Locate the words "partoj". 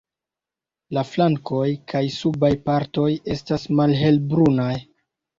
2.69-3.09